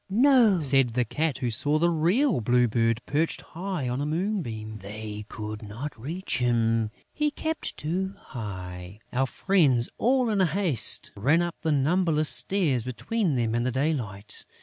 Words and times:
"No," 0.09 0.59
said 0.59 0.95
the 0.95 1.05
Cat, 1.05 1.37
who 1.37 1.51
saw 1.51 1.77
the 1.77 1.91
real 1.91 2.41
Blue 2.41 2.67
Bird 2.67 3.03
perched 3.05 3.41
high 3.41 3.85
up 3.87 3.93
on 3.93 4.01
a 4.01 4.05
moonbeam.... 4.07 4.79
"They 4.79 5.25
could 5.29 5.61
not 5.61 5.95
reach 5.95 6.39
him, 6.39 6.89
he 7.13 7.29
kept 7.29 7.77
too 7.77 8.15
high...." 8.17 8.97
Our 9.13 9.27
friends 9.27 9.89
in 9.89 9.93
all 9.99 10.35
haste 10.43 11.11
ran 11.15 11.43
up 11.43 11.61
the 11.61 11.71
numberless 11.71 12.29
stairs 12.29 12.83
between 12.83 13.35
them 13.35 13.53
and 13.53 13.63
the 13.63 13.71
daylight. 13.71 14.43